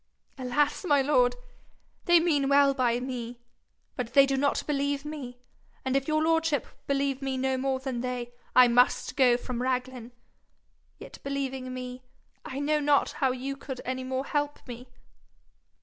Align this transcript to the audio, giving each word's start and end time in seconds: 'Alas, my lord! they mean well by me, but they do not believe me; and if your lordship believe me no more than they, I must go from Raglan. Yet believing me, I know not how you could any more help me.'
'Alas, 0.39 0.83
my 0.83 0.99
lord! 1.03 1.35
they 2.05 2.19
mean 2.19 2.49
well 2.49 2.73
by 2.73 2.99
me, 2.99 3.37
but 3.95 4.13
they 4.13 4.25
do 4.25 4.35
not 4.35 4.63
believe 4.65 5.05
me; 5.05 5.37
and 5.85 5.95
if 5.95 6.07
your 6.07 6.23
lordship 6.23 6.65
believe 6.87 7.21
me 7.21 7.37
no 7.37 7.55
more 7.55 7.77
than 7.79 8.01
they, 8.01 8.31
I 8.55 8.67
must 8.67 9.15
go 9.15 9.37
from 9.37 9.61
Raglan. 9.61 10.11
Yet 10.97 11.19
believing 11.21 11.71
me, 11.71 12.01
I 12.43 12.57
know 12.59 12.79
not 12.79 13.11
how 13.11 13.31
you 13.31 13.55
could 13.55 13.79
any 13.85 14.03
more 14.03 14.25
help 14.25 14.67
me.' 14.67 14.87